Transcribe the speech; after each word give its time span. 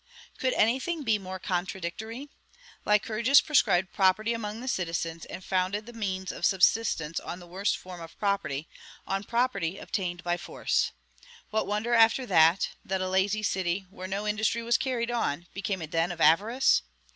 Could 0.39 0.53
any 0.55 0.79
thing 0.79 1.03
be 1.03 1.19
more 1.19 1.37
contradictory? 1.37 2.31
Lycurgus 2.85 3.39
proscribed 3.39 3.93
property 3.93 4.33
among 4.33 4.59
the 4.59 4.67
citizens, 4.67 5.25
and 5.25 5.43
founded 5.45 5.85
the 5.85 5.93
means 5.93 6.31
of 6.31 6.43
subsistence 6.43 7.19
on 7.19 7.37
the 7.37 7.45
worst 7.45 7.77
form 7.77 8.01
of 8.01 8.17
property, 8.17 8.67
on 9.05 9.23
property 9.23 9.77
obtained 9.77 10.23
by 10.23 10.37
force. 10.37 10.91
What 11.51 11.67
wonder, 11.67 11.93
after 11.93 12.25
that, 12.25 12.69
that 12.83 12.99
a 12.99 13.07
lazy 13.07 13.43
city, 13.43 13.85
where 13.91 14.07
no 14.07 14.25
industry 14.25 14.63
was 14.63 14.75
carried 14.75 15.11
on, 15.11 15.45
became 15.53 15.83
a 15.83 15.85
den 15.87 16.11
of 16.11 16.19
avarice? 16.19 16.81